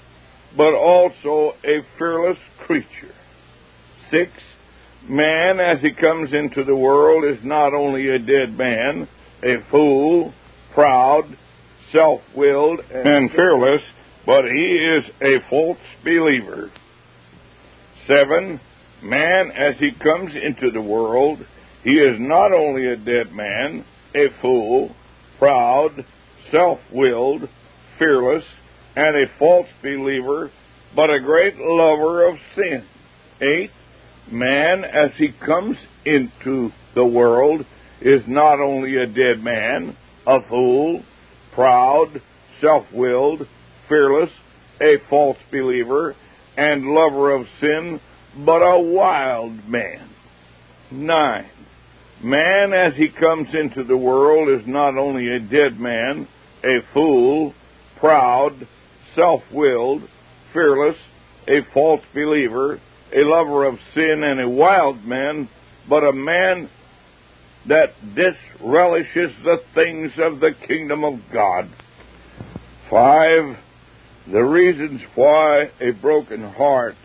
[0.55, 3.13] but also a fearless creature.
[4.11, 4.31] Six,
[5.09, 9.07] man as he comes into the world is not only a dead man,
[9.43, 10.33] a fool,
[10.73, 11.23] proud,
[11.91, 13.81] self willed, and fearless,
[14.25, 16.71] but he is a false believer.
[18.07, 18.59] Seven,
[19.01, 21.39] man as he comes into the world,
[21.83, 24.95] he is not only a dead man, a fool,
[25.39, 26.05] proud,
[26.51, 27.47] self willed,
[27.99, 28.43] fearless,
[28.95, 30.51] and a false believer,
[30.95, 32.83] but a great lover of sin.
[33.41, 33.69] Eight,
[34.31, 37.65] man as he comes into the world
[38.01, 41.03] is not only a dead man, a fool,
[41.53, 42.21] proud,
[42.61, 43.47] self willed,
[43.87, 44.29] fearless,
[44.81, 46.15] a false believer,
[46.55, 47.99] and lover of sin,
[48.45, 50.09] but a wild man.
[50.91, 51.49] Nine,
[52.23, 56.27] man as he comes into the world is not only a dead man,
[56.63, 57.53] a fool,
[57.99, 58.67] proud,
[59.15, 60.03] self willed,
[60.53, 60.97] fearless,
[61.47, 62.79] a false believer,
[63.13, 65.49] a lover of sin, and a wild man,
[65.89, 66.69] but a man
[67.67, 71.69] that disrelishes the things of the kingdom of God.
[72.89, 73.57] Five,
[74.31, 76.95] the reasons why a broken heart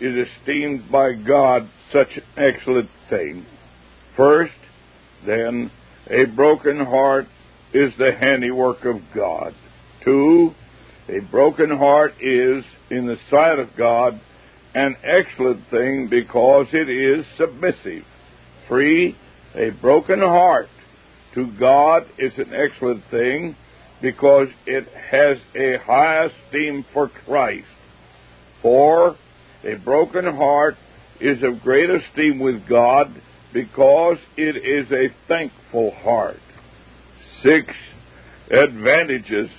[0.00, 3.46] is esteemed by God such an excellent thing.
[4.16, 4.52] First,
[5.26, 5.70] then,
[6.08, 7.26] a broken heart
[7.72, 9.54] is the handiwork of God.
[10.04, 10.54] Two,
[11.08, 14.20] a broken heart is, in the sight of God,
[14.74, 18.04] an excellent thing because it is submissive.
[18.68, 19.16] Three,
[19.54, 20.68] a broken heart
[21.34, 23.56] to God is an excellent thing
[24.00, 27.66] because it has a high esteem for Christ.
[28.60, 29.16] Four,
[29.64, 30.76] a broken heart
[31.20, 33.14] is of great esteem with God
[33.52, 36.40] because it is a thankful heart.
[37.42, 37.66] Six,
[38.50, 39.50] advantages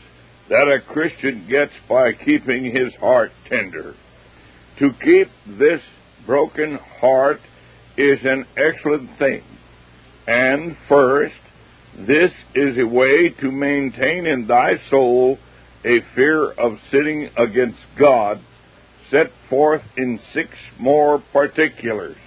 [0.50, 3.96] that a Christian gets by keeping his heart tender.
[4.80, 5.82] To keep this
[6.26, 7.40] broken heart
[7.98, 9.44] is an excellent thing.
[10.28, 11.36] And first,
[11.96, 15.38] This is a way to maintain in thy soul
[15.86, 18.42] a fear of sinning against God,
[19.12, 20.50] set forth in six
[20.80, 22.18] more particulars.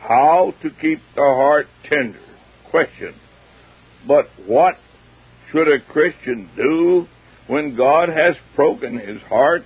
[0.00, 2.18] How to keep the heart tender.
[2.70, 3.14] Question.
[4.08, 4.74] But what
[5.52, 7.06] should a Christian do
[7.46, 9.62] when God has broken his heart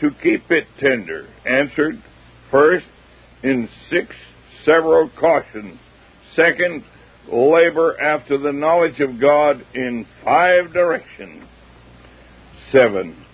[0.00, 1.26] to keep it tender?
[1.44, 2.02] Answered.
[2.50, 2.86] First,
[3.42, 4.14] in six
[4.64, 5.78] several cautions.
[6.36, 6.84] Second,
[7.32, 11.44] labor after the knowledge of God in five directions.
[12.72, 13.24] Seven,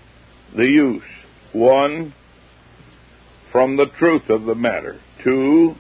[0.56, 1.02] the use.
[1.52, 2.14] One,
[3.50, 5.00] from the truth of the matter.
[5.24, 5.74] Two,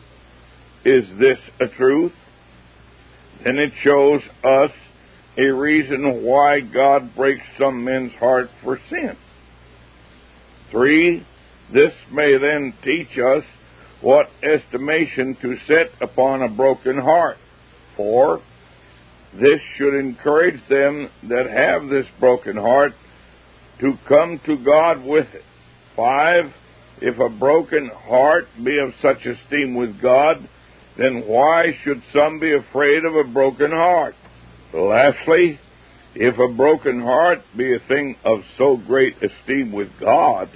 [0.84, 2.12] is this a truth?
[3.44, 4.70] Then it shows us
[5.36, 9.16] a reason why God breaks some men's heart for sin.
[10.70, 11.26] Three,
[11.72, 13.44] this may then teach us
[14.02, 17.36] what estimation to set upon a broken heart.
[17.96, 18.40] For
[19.34, 22.92] this should encourage them that have this broken heart
[23.80, 25.44] to come to God with it.
[25.96, 26.52] Five,
[27.00, 30.36] if a broken heart be of such esteem with God,
[30.98, 34.14] then why should some be afraid of a broken heart?
[34.74, 35.58] Lastly,
[36.14, 40.50] if a broken heart be a thing of so great esteem with God,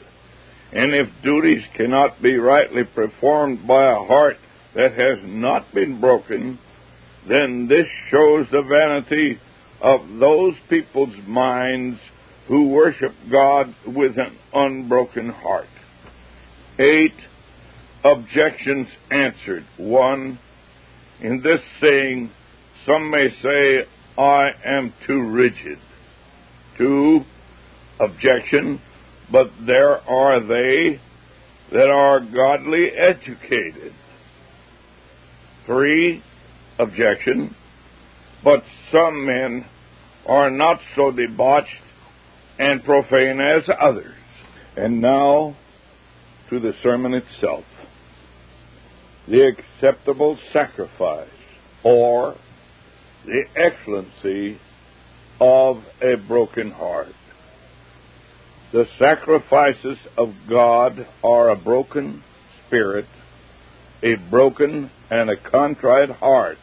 [0.74, 4.36] and if duties cannot be rightly performed by a heart
[4.74, 6.58] that has not been broken,
[7.28, 9.38] then this shows the vanity
[9.80, 11.98] of those people's minds
[12.48, 15.68] who worship God with an unbroken heart.
[16.78, 17.14] Eight
[18.04, 19.64] objections answered.
[19.76, 20.40] One,
[21.20, 22.30] in this saying,
[22.84, 23.86] some may say,
[24.18, 25.78] I am too rigid.
[26.76, 27.20] Two,
[28.00, 28.80] objection,
[29.30, 31.00] but there are they
[31.72, 33.92] that are godly educated.
[35.66, 36.22] Three,
[36.78, 37.54] objection,
[38.42, 38.62] but
[38.92, 39.66] some men
[40.26, 41.68] are not so debauched
[42.58, 44.14] and profane as others.
[44.76, 45.56] And now
[46.50, 47.64] to the sermon itself.
[49.26, 51.28] The acceptable sacrifice,
[51.82, 52.36] or
[53.24, 54.60] the excellency
[55.40, 57.14] of a broken heart.
[58.74, 62.24] The sacrifices of God are a broken
[62.66, 63.06] spirit,
[64.02, 66.58] a broken and a contrite heart.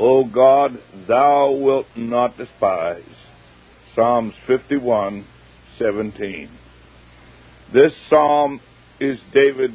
[0.00, 3.02] O God, thou wilt not despise.
[3.94, 5.26] Psalms 51,
[5.78, 6.48] 17.
[7.70, 8.62] This psalm
[8.98, 9.74] is David's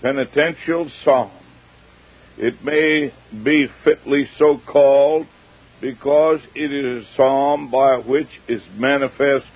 [0.00, 1.32] penitential psalm.
[2.36, 3.12] It may
[3.42, 5.26] be fitly so called
[5.80, 9.46] because it is a psalm by which is manifest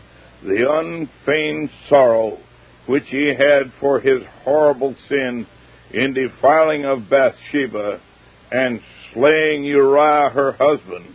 [0.45, 2.39] the unfeigned sorrow
[2.87, 5.47] which he had for his horrible sin
[5.93, 8.01] in defiling of Bathsheba
[8.51, 8.81] and
[9.13, 11.15] slaying Uriah her husband,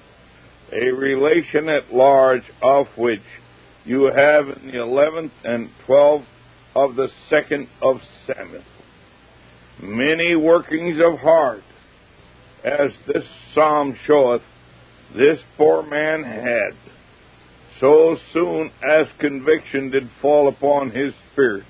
[0.72, 3.22] a relation at large of which
[3.86, 6.28] you have in the eleventh and twelfth
[6.76, 8.64] of the second of Samuel.
[9.82, 11.64] Many workings of heart,
[12.64, 13.24] as this
[13.54, 14.42] psalm showeth,
[15.16, 16.74] this poor man had
[17.80, 21.66] so soon as conviction did fall upon his spirit.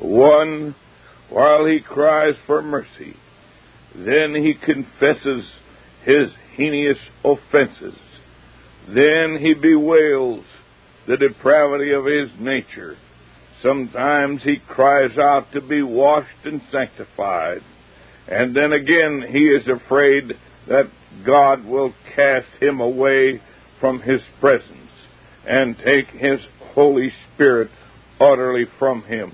[0.00, 0.74] One,
[1.30, 3.16] while he cries for mercy,
[3.94, 5.44] then he confesses
[6.04, 7.98] his heinous offenses.
[8.88, 10.44] Then he bewails
[11.06, 12.96] the depravity of his nature.
[13.62, 17.60] Sometimes he cries out to be washed and sanctified.
[18.26, 20.34] And then again he is afraid
[20.68, 20.90] that
[21.24, 23.40] God will cast him away
[23.80, 24.84] from his presence
[25.46, 26.40] and take his
[26.74, 27.70] Holy Spirit
[28.20, 29.32] utterly from him.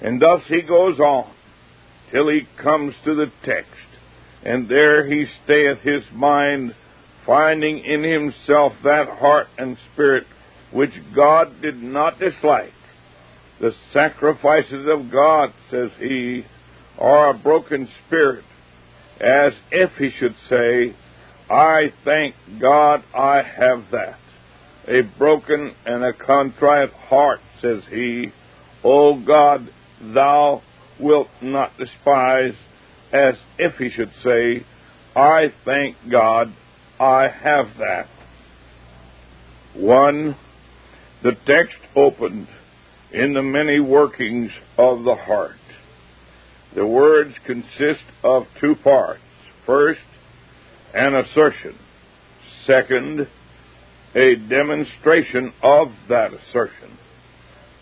[0.00, 1.32] And thus he goes on
[2.12, 3.70] till he comes to the text,
[4.44, 6.74] and there he stayeth his mind,
[7.24, 10.24] finding in himself that heart and spirit
[10.72, 12.72] which God did not dislike.
[13.60, 16.44] The sacrifices of God, says he,
[16.98, 18.44] are a broken spirit,
[19.20, 20.94] as if he should say,
[21.48, 24.18] I thank God I have that
[24.88, 28.32] a broken and a contrite heart, says he.
[28.84, 29.68] O God,
[30.14, 30.62] thou
[31.00, 32.54] wilt not despise,
[33.12, 34.64] as if he should say,
[35.14, 36.52] I thank God
[37.00, 38.08] I have that.
[39.74, 40.36] One,
[41.22, 42.48] the text opened
[43.12, 45.56] in the many workings of the heart.
[46.74, 49.20] The words consist of two parts.
[49.64, 50.00] First,
[50.94, 51.78] an assertion.
[52.66, 53.26] Second,
[54.16, 56.98] a demonstration of that assertion.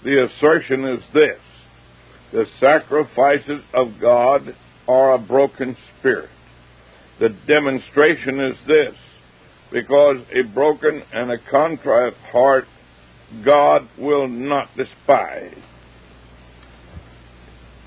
[0.02, 1.38] The assertion is this
[2.32, 4.56] the sacrifices of God
[4.88, 6.30] are a broken spirit.
[7.20, 8.94] The demonstration is this
[9.70, 12.64] because a broken and a contrite heart
[13.44, 15.56] God will not despise.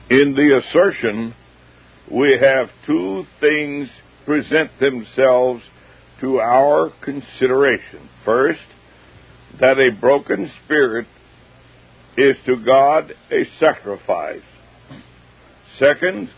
[0.09, 1.35] In the assertion,
[2.09, 3.89] we have two things
[4.25, 5.61] present themselves
[6.21, 8.09] to our consideration.
[8.25, 8.59] First,
[9.59, 11.07] that a broken spirit
[12.17, 14.41] is to God a sacrifice.
[15.79, 16.29] Second,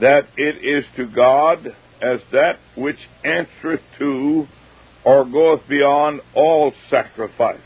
[0.00, 1.66] that it is to God
[2.02, 4.46] as that which answereth to
[5.04, 7.60] or goeth beyond all sacrifices.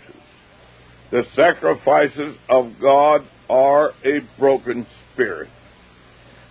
[1.10, 5.48] The sacrifices of God are a broken spirit.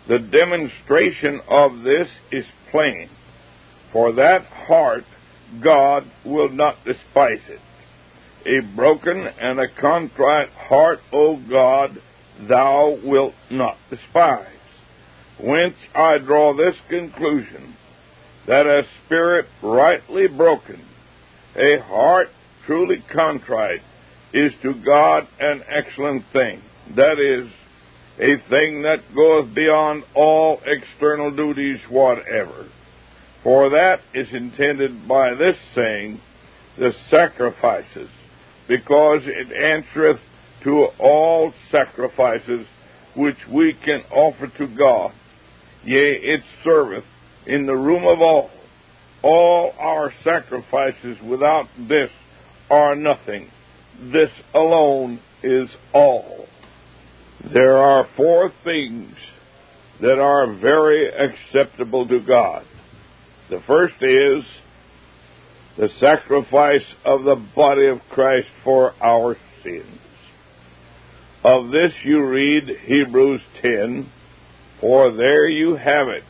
[0.08, 3.10] The demonstration of this is plain.
[3.92, 5.06] For that heart
[5.64, 7.62] God will not despise it.
[8.46, 12.02] A broken and a contrite heart, O God,
[12.48, 14.48] thou wilt not despise.
[15.42, 17.76] Whence I draw this conclusion
[18.48, 20.82] that a spirit rightly broken,
[21.56, 22.28] a heart
[22.66, 23.82] truly contrite,
[24.34, 26.62] is to God an excellent thing.
[26.96, 27.52] That is,
[28.20, 32.68] a thing that goeth beyond all external duties whatever.
[33.48, 36.20] For that is intended by this saying,
[36.78, 38.10] the sacrifices,
[38.68, 40.20] because it answereth
[40.66, 42.68] to all sacrifices
[43.16, 45.14] which we can offer to God.
[45.86, 47.06] Yea, it serveth
[47.46, 48.50] in the room of all.
[49.24, 52.10] All our sacrifices without this
[52.70, 53.50] are nothing.
[54.12, 56.48] This alone is all.
[57.54, 59.14] There are four things
[60.02, 62.66] that are very acceptable to God.
[63.50, 64.44] The first is
[65.78, 70.00] the sacrifice of the body of Christ for our sins.
[71.44, 74.12] Of this you read Hebrews 10,
[74.82, 76.24] for there you have it,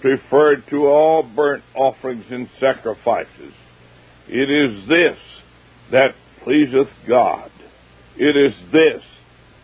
[0.00, 3.54] preferred to all burnt offerings and sacrifices.
[4.28, 5.18] It is this
[5.92, 7.50] that pleaseth God.
[8.16, 9.02] It is this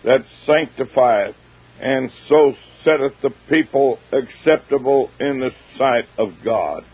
[0.05, 1.35] that sanctifieth
[1.81, 2.55] and so
[2.85, 6.85] setteth the people acceptable in the sight of God.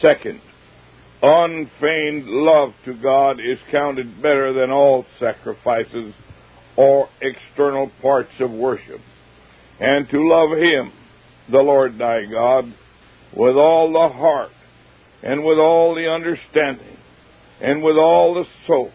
[0.00, 0.40] Second,
[1.22, 6.14] unfeigned love to God is counted better than all sacrifices
[6.76, 9.00] or external parts of worship.
[9.78, 10.92] And to love Him,
[11.50, 12.64] the Lord thy God,
[13.36, 14.50] with all the heart,
[15.22, 16.96] and with all the understanding,
[17.60, 18.90] and with all the soul,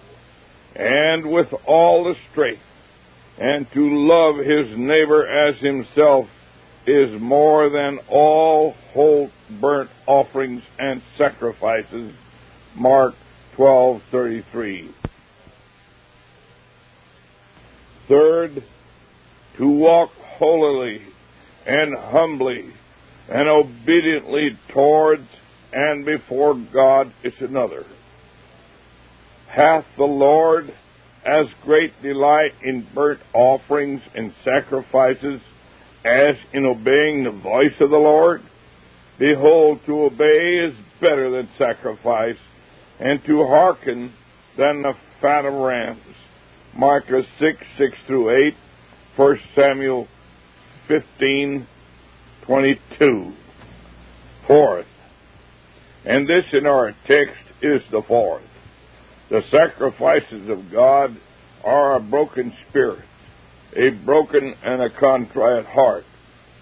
[0.75, 2.61] and with all the strength,
[3.39, 6.27] and to love his neighbor as himself
[6.85, 9.29] is more than all whole
[9.61, 12.13] burnt offerings and sacrifices.
[12.75, 13.15] Mark
[13.55, 14.93] 12:33.
[18.07, 18.63] Third,
[19.57, 21.01] to walk holily
[21.65, 22.73] and humbly
[23.29, 25.27] and obediently towards
[25.73, 27.85] and before God is another.
[29.47, 30.73] Hath the Lord
[31.27, 35.41] as great delight in burnt offerings and sacrifices
[36.05, 38.41] as in obeying the voice of the Lord?
[39.19, 42.37] Behold, to obey is better than sacrifice,
[42.99, 44.13] and to hearken
[44.57, 46.01] than the fat of rams.
[46.75, 48.53] Micah 6, 6 through 8,
[49.15, 50.07] 1 Samuel
[50.87, 51.67] 15,
[52.45, 53.33] 22.
[54.47, 54.85] Fourth,
[56.05, 58.43] and this in our text is the fourth.
[59.29, 61.17] The sacrifices of God
[61.63, 63.03] are a broken spirit,
[63.75, 66.05] a broken and a contrite heart.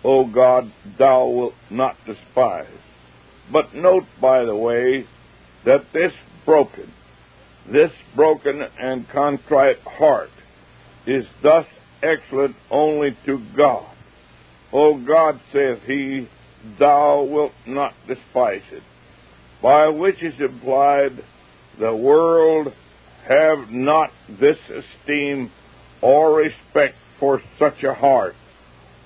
[0.04, 2.68] O God, thou wilt not despise.
[3.52, 5.06] But note, by the way,
[5.66, 6.12] that this
[6.46, 6.92] broken,
[7.72, 10.30] this broken and contrite heart
[11.06, 11.66] is thus
[12.02, 13.96] excellent only to God.
[14.74, 16.28] O God, saith he,
[16.80, 18.84] thou wilt not despise it.
[19.62, 21.24] By which is implied
[21.80, 22.74] the world
[23.28, 25.52] have not this esteem
[26.02, 28.36] or respect for such a heart,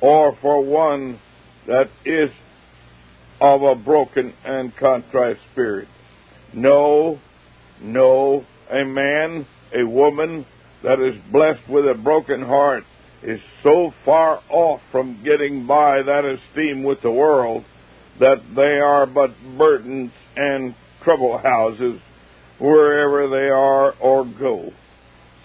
[0.02, 1.20] or for one
[1.68, 2.30] that is
[3.40, 5.88] of a broken and contrite spirit.
[6.54, 7.20] No,
[7.82, 10.46] no, a man, a woman
[10.84, 12.84] that is blessed with a broken heart
[13.22, 17.64] is so far off from getting by that esteem with the world
[18.20, 22.00] that they are but burdens and trouble houses
[22.60, 24.72] wherever they are or go.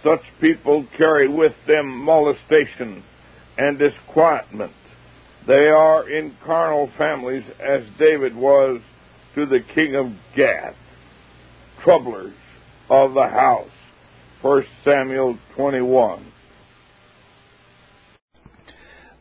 [0.02, 3.02] Such people carry with them molestation
[3.56, 4.72] and disquietment.
[5.46, 8.80] They are in carnal families as David was
[9.34, 10.74] to the king of Gath,
[11.82, 12.34] troublers
[12.90, 13.70] of the house.
[14.42, 16.26] 1 Samuel 21.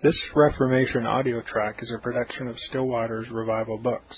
[0.03, 4.17] This Reformation audio track is a production of Still Waters Revival Books.